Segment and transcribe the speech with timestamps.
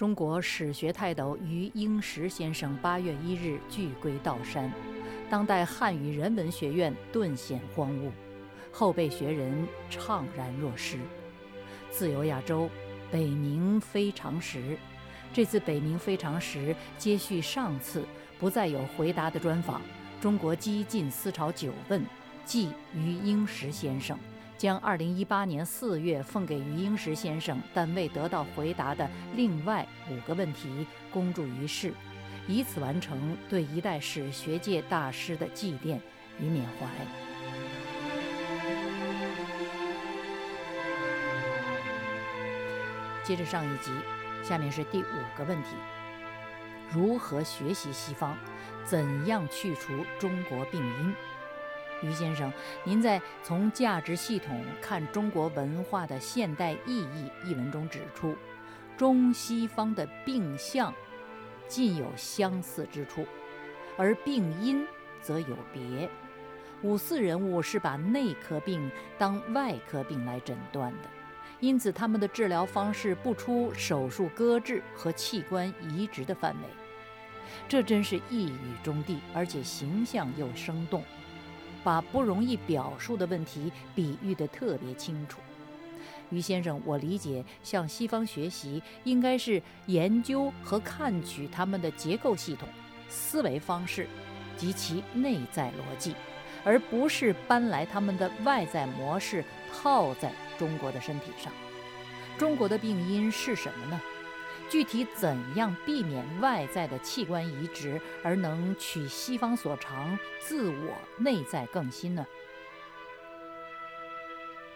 [0.00, 4.72] 中国史学泰斗余英时先生八月一日拒归道山，
[5.28, 8.10] 当代汉语人文学院顿显荒芜，
[8.72, 10.96] 后辈学人怅然若失。
[11.90, 12.70] 自由亚洲，
[13.12, 14.78] 北冥非常时。
[15.34, 18.02] 这次北冥非常时接续上次，
[18.38, 19.82] 不再有回答的专访。
[20.18, 22.02] 中国激进思潮九问，
[22.46, 24.18] 即余英时先生。
[24.60, 31.94] 将2018年4月奉给余英时先生但未得到回答的另外五个问题公诸于世，
[32.46, 35.98] 以此完成对一代史学界大师的祭奠
[36.38, 36.86] 与缅怀。
[43.24, 43.90] 接着上一集，
[44.42, 45.70] 下面是第五个问题：
[46.92, 48.36] 如何学习西方？
[48.84, 51.14] 怎样去除中国病因？
[52.02, 52.52] 于先生，
[52.84, 58.34] 您在《从价值系统看中国文化的现代意义》一文中指出，
[58.96, 60.92] 中西方的病象
[61.68, 63.26] 尽有相似之处，
[63.96, 64.86] 而病因
[65.20, 66.08] 则有别。
[66.82, 71.08] 五四人物是把内科病当外科病来诊断的，
[71.60, 76.68] 因此他们的治疗方式不出手术割治和器官移植的范围。
[77.68, 81.04] 这真是一语中的，而且形象又生动。
[81.82, 85.40] 把不容易表述的问题比喻得特别清楚，
[86.30, 92.68] 于先生，我理解向西方学习应该是研究和看取他们的结构系统、
[93.08, 94.06] 思维方式
[94.56, 96.14] 及其内在逻辑，
[96.64, 101.52] 而不是搬来他们的外在模式套在中国的身体上。
[102.38, 104.00] 中国的病因是什么呢？
[104.70, 112.24] 具体怎样避免外在的器官移植，而能取西方所长，自我内在更新呢？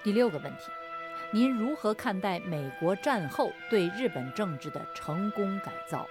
[0.03, 0.65] 第六个问题，
[1.33, 6.05] 您如何看待美国战后对日本政治的成功改造？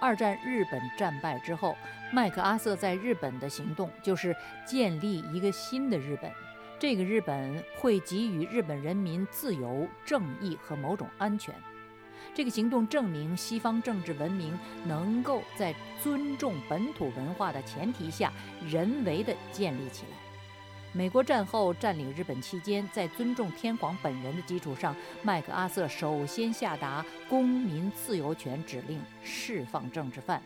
[0.00, 1.76] 二战日本战败之后，
[2.12, 6.30] 麦克阿瑟在日本的行动就是建立一个新的日本，
[6.78, 11.52] 这个日本会给予日本人民自由、正义和某种安全。
[12.34, 18.32] 这个行动证明，西方政治文明能够在尊重本土文化的前提下，
[18.68, 20.16] 人为地建立起来。
[20.92, 30.42] 美国战后占领日本期间，在尊重天皇本人的基础上，麦克阿瑟首先下达公民自由权指令，释放政治犯，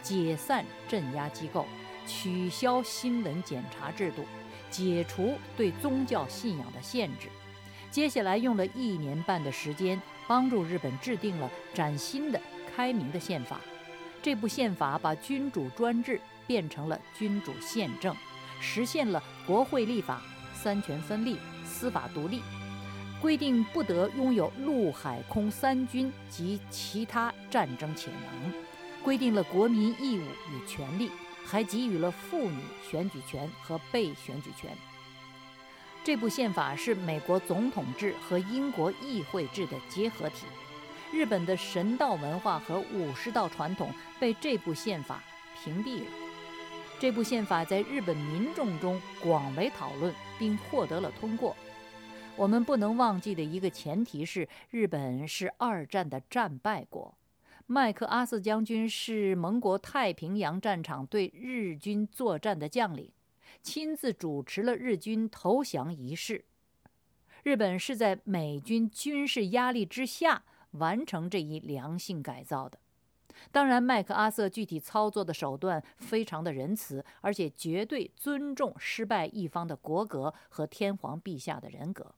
[0.00, 1.66] 解散镇压机构，
[2.06, 4.24] 取消新闻检查制度，
[4.70, 7.26] 解除对宗教信仰的限制。
[7.90, 10.00] 接下来用了一年半的时间。
[10.28, 12.40] 帮助日本制定了崭新的、
[12.72, 13.58] 开明的宪法。
[14.22, 18.14] 这部宪法把君主专制变成了君主宪政，
[18.60, 20.22] 实现了国会立法、
[20.54, 22.42] 三权分立、司法独立，
[23.20, 28.52] 规定不得拥有陆海空三军及其他战争潜能，
[29.02, 31.10] 规定了国民义务与权利，
[31.44, 34.70] 还给予了妇女选举权和被选举权。
[36.08, 40.46] 这部宪法是美国总统制和英国议会制的结合体，
[41.12, 45.22] 日本的神道文化和武士道传统被这部宪法
[45.62, 46.06] 屏蔽了。
[46.98, 51.54] 这部宪法在日本民众中广为讨论，并获得了通过。
[52.36, 57.18] 我们不能忘记的一个前提是，日本是二战的战败国，
[57.66, 63.12] 麦克阿瑟将军是盟国太平洋战场对日军作战的将领。
[63.62, 66.44] 亲自主持了日军投降仪式。
[67.44, 72.78] 日本是在美军军事压力之下完成这一良性改造的。
[73.52, 82.14] 当然，麦克阿瑟具体操作的手段非常的仁慈，而且绝对尊重失败一方的国格和天皇陛下的人格。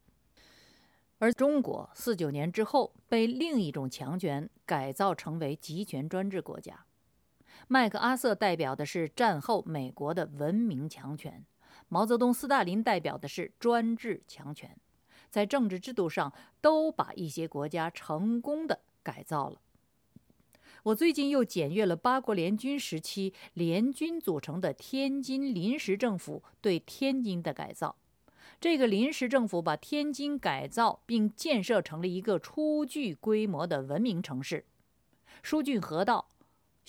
[1.18, 6.86] 而中国四九年之后被另一种强权改造成为集权专制国家。
[7.68, 11.44] 麦克阿瑟代表的是战后美国的文明强权，
[11.88, 14.76] 毛泽东、斯大林代表的是专制强权，
[15.30, 19.60] 在政治制度上都把一些国家成功的改造了。
[20.82, 27.96] 我最近又检阅了八国联军时期联军组成的天津临时政府对天津的改造，
[28.58, 34.64] 这个临时政府把天津改造并建设成了一个初具规模的文明城市，
[35.42, 36.28] 疏浚河道。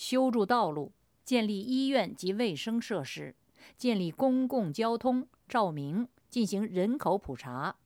[0.04, 0.90] 修筑道路，
[1.24, 3.36] 建立医院及卫生设施，
[3.76, 7.76] 建立公共交通，照明，进行人口普查，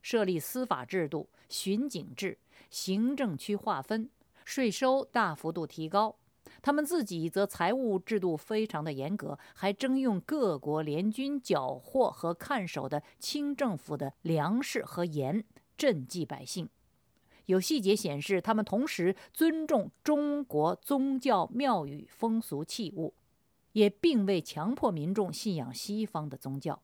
[0.00, 2.38] 设立司法制度、巡警制，
[2.70, 4.08] 行政区划分，
[4.44, 6.14] 税收大幅度提高。
[6.62, 15.44] 他们自己则财务制度非常的严格，还征用各国联军缴获和看守的清政府的粮食和盐
[15.76, 16.68] 赈济百姓。
[17.46, 23.14] 有细节显示，他们同时尊重中国宗教庙宇风俗器物，
[23.72, 26.80] 也并未强迫民众信仰西方的宗教。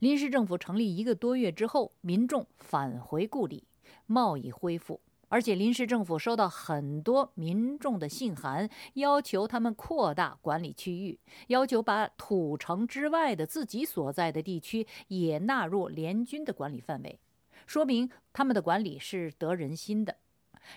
[0.00, 3.64] 临时政府成立一个多月之后，民众返回故里，
[4.06, 5.00] 贸易恢复。
[5.28, 17.18] 而且临时政府收到很多民众的信函，要求他们扩大管理区域，要求把土城之外的自己所在的地区也纳入联军的管理范围，
[17.66, 20.16] 说明他们的管理是得人心的。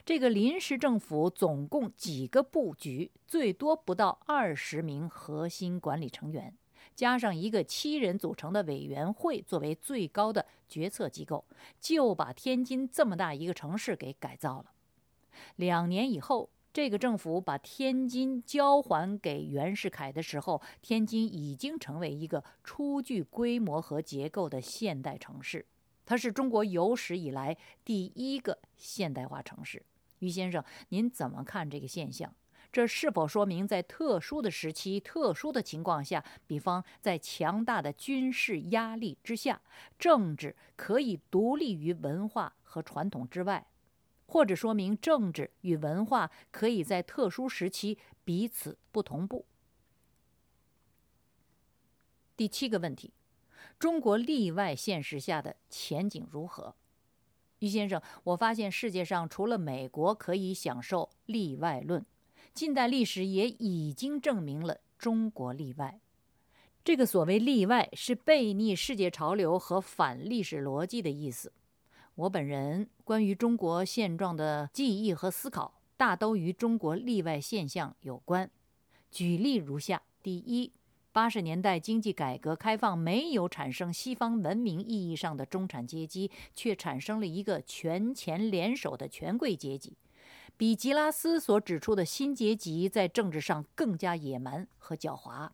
[0.04, 6.56] 这个临时政府总共几个部局，最多不到二十名核心管理成员。
[6.96, 11.46] 加上一个七人组成的委员会作为最高的决策机构，
[11.80, 14.72] 就把天津这么大一个城市给改造了。
[15.58, 25.66] 两年以后，这个政府把天津交还给袁世凯的时候，天津已经成为一个初具规模和结构的现代城市。
[26.06, 29.84] 它是中国有史以来第一个现代化城市。
[30.20, 32.34] 于先生，您怎么看这个现象？
[32.72, 39.62] 这是否说明，在特殊的时期、特殊的情况下，比方在强大的军事压力之下，
[39.98, 43.66] 政治可以独立于文化和传统之外，
[44.26, 49.46] 或者说明政治与文化可以在特殊时期彼此不同步？
[52.36, 53.14] 第七个问题：
[53.78, 56.76] 中国例外现实下的前景如何？
[57.60, 62.06] 于先生，我发现世界上除了美国可以享受例外论。
[62.54, 66.00] 近代历史也已经证明了中国例外。
[66.84, 71.52] 这个所谓例外是背逆世界潮流和反历史逻辑的意思。
[72.16, 78.50] 我本人关于中国现状的记忆和思考，大都与中国例外现象有关。
[79.12, 80.72] 举例如下：第一，
[81.16, 89.94] 八十年代经济改革开放没有产生西方文明意义上的中产阶级，却产生了一个权钱联手的权贵阶级。
[90.58, 95.52] 比吉拉斯所指出的新阶级在政治上更加野蛮和狡猾。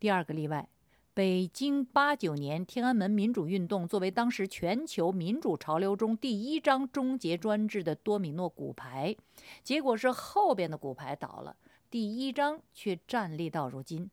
[0.00, 0.68] 第二个例外，
[1.14, 9.14] 北京八九年天安门民主运动作为当时全球民主潮流中第一张终结专制的多米诺骨牌，
[9.62, 11.54] 结果是后边的骨牌倒了，
[11.88, 14.10] 第一张却站立到如今。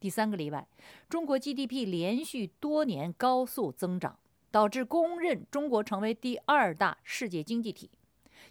[0.00, 0.66] 第三个例外，
[1.08, 4.18] 中国 GDP 连续多年高速增长，
[4.50, 7.90] 导致公认中国成为第二大世界经济体。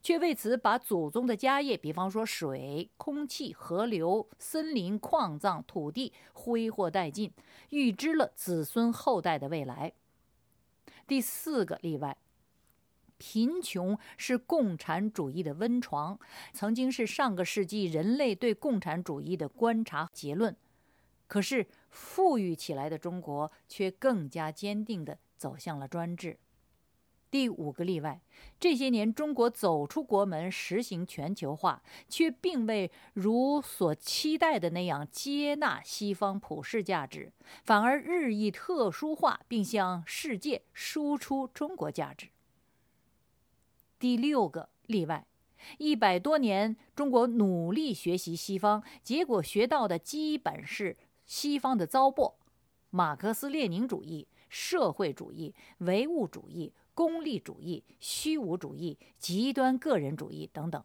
[0.01, 7.33] 却为此把祖宗的家业，比方说水、空气、河流、森林、矿藏、土地挥霍殆尽，
[7.71, 9.91] 预支了子孙后代的未来。
[11.05, 12.15] 第四个例外，
[13.17, 16.17] 贫穷是共产主义的温床，
[16.53, 20.55] 曾经是上个世纪人类对共产主义的观察结论。
[21.29, 26.39] 可是富裕起来的中国，却更加坚定地走向了专制。
[27.31, 28.19] 第五个例外，
[28.59, 37.31] 这些年中国走出国门，实行全球化，却并未如所期待的那样接纳西方普世价值，
[37.63, 42.29] 反而日益特殊化，并向世界输出中国价值。
[43.99, 45.27] 第六个例外，
[45.77, 50.97] 一百多年中国努力学习西方，结果学到的基本是
[51.29, 52.33] 西方的糟粕：
[52.89, 56.73] 马克思列宁主义、社会主义、唯物主义。
[56.95, 60.83] 功利主义、虚无主义、极端个人主义等等。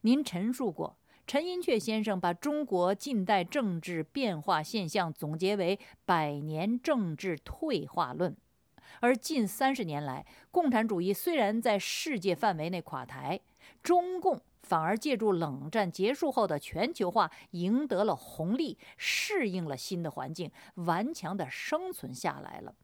[0.00, 0.96] 您陈述过，
[1.28, 8.36] 陈寅恪先生把中国近代政治变化现象总结为“百年政治退化论”，
[8.98, 13.38] 而近三十年来，共产主义虽然在世界范围内垮台，
[13.80, 14.40] 中共
[14.70, 22.76] 反而借助冷战结束后的全球化赢得了红利，适应了新的环境，顽强地生存下来了。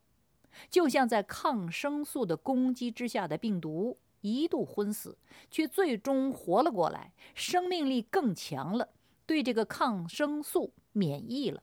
[0.68, 5.16] 就像在抗生素的攻击之下的病毒，一度昏死，
[5.48, 8.88] 却最终活了过来，生命力更强了，
[9.24, 11.62] 对这个抗生素免疫了。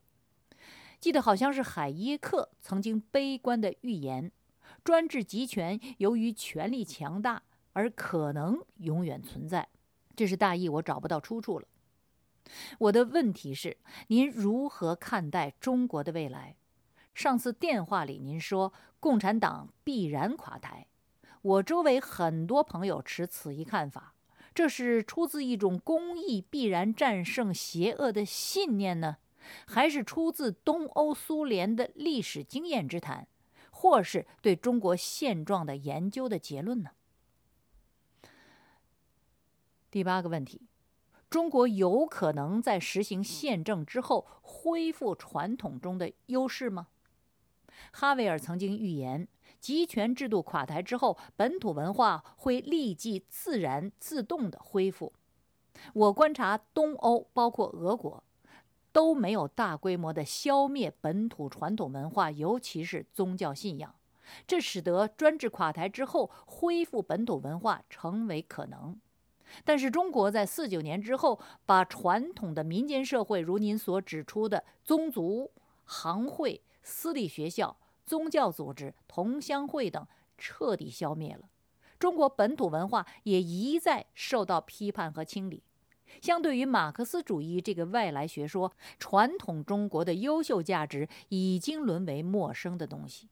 [1.01, 4.32] 记得好像是海耶克曾经悲观的预言：
[4.86, 9.68] 专制集权由于权力强大而可能永远存在。
[10.15, 11.67] 这是大意，我找不到出处了。
[12.77, 13.77] 我的问题是：
[14.08, 16.55] 您如何看待中国的未来？
[17.13, 20.88] 上次电话里您说共产党必然垮台，
[21.41, 24.13] 我周围很多朋友持此一看法，
[24.53, 29.17] 这是出自一种公益必然战胜邪恶的信念呢，
[29.65, 33.27] 还是出自东欧苏联的历史经验之谈，
[33.72, 36.91] 或是对中国现状的研究的结论呢？
[39.93, 40.59] 第八个问题，
[41.29, 46.88] 中国有可能在实行宪政之后恢复传统中的优势吗？
[47.91, 49.27] 哈维尔曾经预言，
[49.59, 55.13] 集权制度垮台之后，本土文化会立即自然自动的恢复。
[55.93, 58.23] 我观察东欧，包括俄国，
[58.91, 63.93] 都没有大规模的消灭本土传统文化，尤其是宗教信仰。
[64.47, 69.00] 这使得专制垮台之后恢复本土文化成为可能。
[69.63, 75.51] 但是中国在四九年之后，把传统的民间社会，如您所指出的宗族、
[75.86, 80.05] 行会、私立学校、宗教组织、同乡会等，
[80.38, 81.50] 彻底消灭了。
[82.00, 85.63] 中国本土文化也一再受到批判和清理。
[86.22, 93.29] 相对于马克思主义这个外来学说，传统中国的优秀价值已经沦为陌生的东西。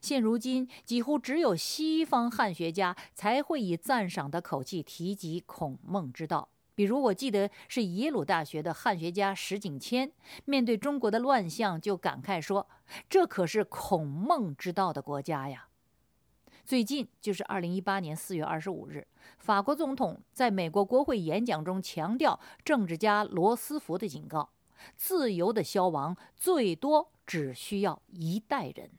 [0.00, 6.48] 现如今，几乎只有西方汉学家才会以赞赏的口气提及孔孟之道。
[6.74, 10.10] 比如，我记得是耶鲁大学的汉学家石景谦，
[10.46, 12.66] 面对中国的乱象，就感慨说
[13.10, 15.68] ：“这可是孔孟之道的国家呀！”
[16.64, 24.48] 最近，就是二零一八年四月二十五日，法国总统在美国国会演讲中强调政治家罗斯福的警告
[24.96, 28.90] ：“自由的消亡，最多只需要一代人。”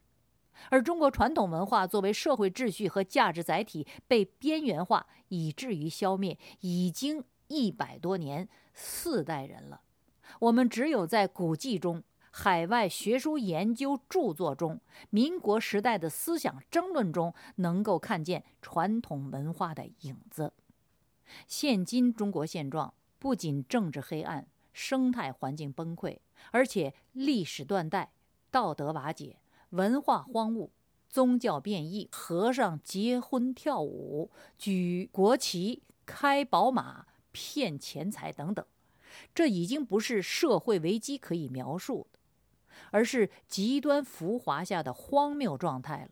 [0.69, 9.81] 而中国传统文化作为社会秩序和价值载体被边缘化，以至于消灭，已经一百多年，四代人了。
[10.39, 14.79] 我们只有在古迹中、海外学术研究著作中、
[15.10, 20.53] 民国时代的思想争论中，能够看见传统文化的影子。
[21.48, 26.17] 现今中国现状不仅政治黑暗、生态环境崩溃，
[26.51, 28.12] 而且历史断代、
[28.50, 29.38] 道德瓦解。
[29.74, 30.70] 文化荒芜、
[31.10, 38.63] 宗教变异、和尚结婚跳舞、举国旗、开宝马、骗钱财等等，
[39.34, 42.20] 这已经不是社会危机可以描述的，
[42.92, 46.12] 而是极端浮华下的荒谬状态了。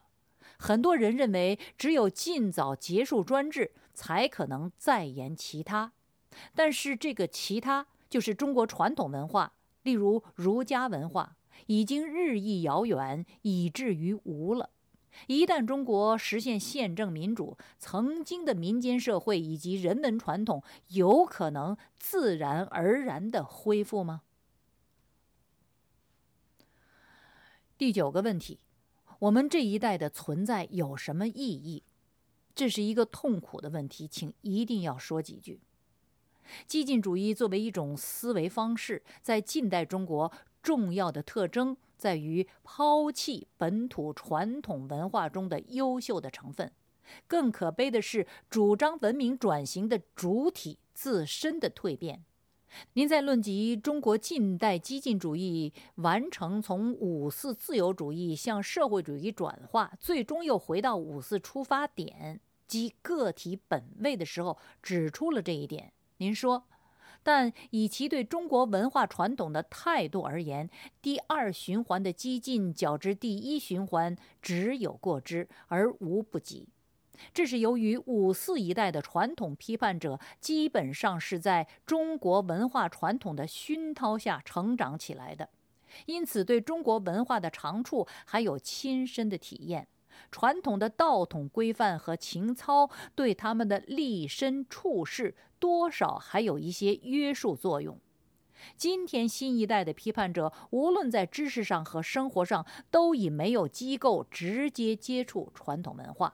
[0.58, 5.91] 很多人认为，只有尽早结束专制，才可能再言其他。
[6.56, 9.53] 但是，这个其他就是中国传统文化，
[9.84, 11.36] 例如儒家文化。
[11.68, 14.70] 已经日益遥远，以至于无了。
[15.27, 24.22] 一旦中国实现宪政民主，曾经的民间社会以及人文传统有可能自然而然的恢复吗？
[27.77, 28.60] 第九个问题：
[29.20, 31.84] 我们这一代的存在有什么意义？
[32.56, 35.60] 这是一个痛苦的问题，请一定要说几句。
[36.65, 40.32] 激进主义作为一种思维方式，在近代中国。
[40.62, 46.72] 重要的特征在于抛弃本土传统文化中的优秀的成分，
[47.27, 52.24] 更可悲的是主张文明转型的主体自身的蜕变。
[52.94, 65.91] 您在论及中国近代激进主义完成从五四自由主义向社会主义转化，最终又回到五四出发点即个体本位的时候，指出了这一点。
[66.18, 66.63] 您说。
[67.24, 70.70] 但以其对中国文化传统的态度而言，
[71.01, 76.68] 第二循环的激进较之第一循环只有过之而无不及。
[77.32, 85.50] 这是由于五四一代的传统批判者基本上是在中国文化传统的熏陶下成长起来的，
[86.08, 89.88] 因此对中国文化的长处还有亲身的体验。
[90.32, 98.00] 传统的道统规范和情操对他们的立身处世多少还有一些约束作用。
[98.75, 106.34] 今天新一代的批判者，无论在知识上和生活上，都已没有机构直接接触传统文化。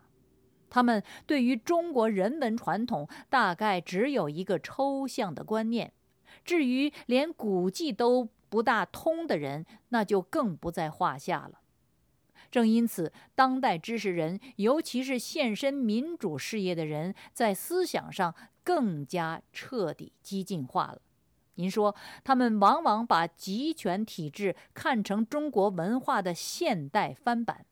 [0.69, 5.91] 他们对于中国人文传统，大概只有一个抽象的观念。
[6.45, 11.59] 至于连古迹都不大通的人，那就更不在话下了。
[12.49, 21.01] 正因此，当代知识人，尤其是献身民主事业的人，在思想上更加彻底激进化了。
[21.55, 27.65] 您说，他们往往把集权体制看成中国文化的现代翻版，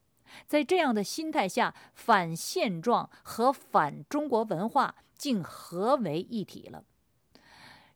[0.47, 6.83] 在这样的心态下，反现状和反中国文化竟合为一体了。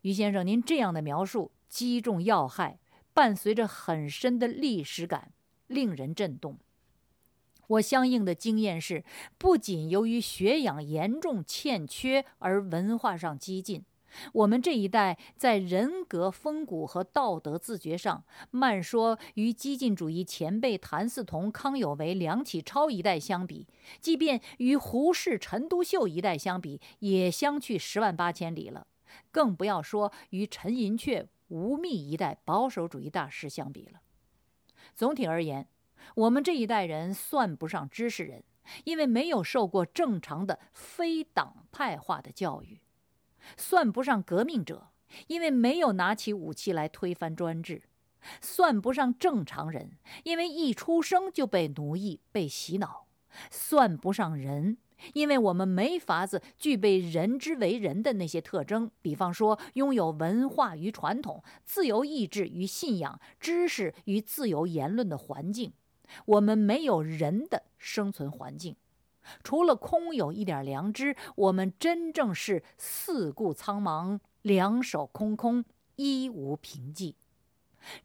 [0.02, 2.80] 于先生，您这样的描述击中要害，
[3.14, 5.34] 伴随着很深的历史感，
[5.68, 6.58] 令人震动。
[7.70, 9.04] 我相应的经验是，
[9.38, 13.86] 不仅由于学养严重欠缺而文化上激进，
[14.34, 23.68] 我们这一代在人格风骨和道德自觉上，慢说与激进主义前辈谭嗣同、康有为、梁启超一代相比，
[24.02, 28.88] 即便与胡适、陈独秀一代相比，也相去十万八千里了。
[29.32, 34.02] 更不要说与陈寅恪、吴宓一代保守主义大师相比了。
[34.96, 35.68] 总体而言。
[36.16, 38.44] 我们这一代人算不上知识人，
[38.84, 42.82] 因为没有受过正常的非党派化的教育；
[43.58, 44.90] 算不上革命者，
[45.28, 47.82] 因为没有拿起武器来推翻专制；
[48.42, 53.08] 算不上正常人，因为一出生就被奴役、被洗脑；
[53.50, 54.78] 算不上人。
[55.14, 65.72] 因为我们没法子具备人之为人的那些特征，比方说拥有文化与传统、自由意志与信仰、知识与自由言论的环境，
[66.26, 68.76] 我们没有人的生存环境。
[69.44, 75.64] 除了空有一点良知，我们真正是四顾苍茫、两手空空、
[75.98, 77.16] 一无凭据。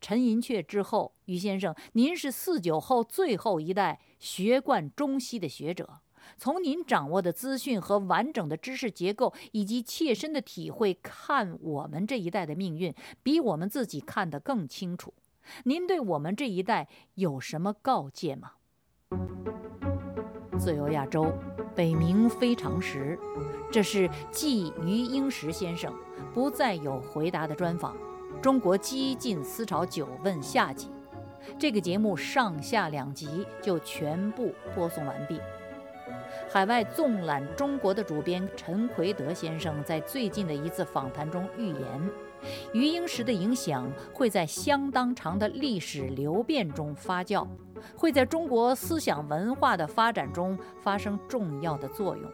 [0.01, 6.01] 陈寅恪之后，于先生，您是四九后最后一代学贯中西的学者。
[6.37, 15.13] 从您掌握的资讯和完整的知识结构，以及切身的体会看我们这一代的命运，比我们自己看得更清楚。
[15.65, 18.53] 您对我们这一代有什么告诫吗？
[20.59, 21.33] 自由亚洲，
[21.75, 23.19] 北冥非常时，
[23.71, 25.93] 这是继余英时先生
[26.33, 27.97] 不再有回答的专访。
[28.41, 30.91] 中国激进思潮九问下集，
[31.59, 35.41] 这个节目上下两集就全部播送完毕。
[36.51, 42.11] 海外纵览中国的主编陈奎德先生在最近的一次访谈中预言，
[42.73, 47.47] 余英时的影响会在相当长的历史流变中发酵，
[47.97, 52.25] 会在中国思想文化的发展中发生重要的作用。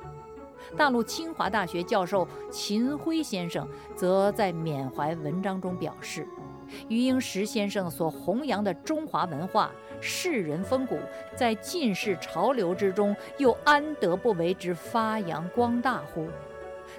[0.77, 6.27] 大陆清华大学教授秦晖先生则在缅怀文章中表示，
[6.89, 9.71] 余英时先生所弘扬的中华文化。
[10.03, 10.99] 世人风骨，
[11.37, 16.27] 在近世潮流之中，又安得不为之发扬光大乎？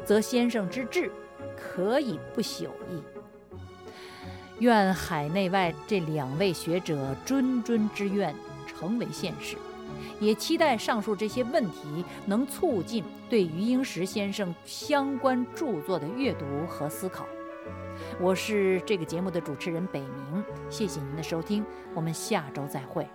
[0.05, 1.11] 则先生之志，
[1.57, 3.01] 可以不朽矣。
[4.59, 8.35] 愿海内外这两位学者谆谆之愿
[8.67, 9.57] 成为现实，
[10.19, 17.25] 也期待上述这些问题能促进对余英时先生相关著作的阅读和思考。
[18.19, 23.07] 我是这个节目的主持人北明，谢谢您的收听，我们下周再会。